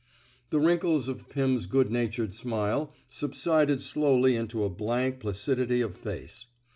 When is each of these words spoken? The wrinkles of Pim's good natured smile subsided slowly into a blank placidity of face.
The 0.49 0.59
wrinkles 0.59 1.07
of 1.07 1.29
Pim's 1.29 1.67
good 1.67 1.91
natured 1.91 2.33
smile 2.33 2.91
subsided 3.07 3.83
slowly 3.83 4.35
into 4.35 4.63
a 4.63 4.67
blank 4.71 5.19
placidity 5.19 5.79
of 5.81 5.95
face. 5.95 6.47